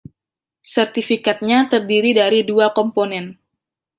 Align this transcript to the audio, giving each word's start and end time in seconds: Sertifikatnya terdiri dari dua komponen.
Sertifikatnya 0.73 1.57
terdiri 1.71 2.11
dari 2.19 2.39
dua 2.49 2.67
komponen. 2.77 3.25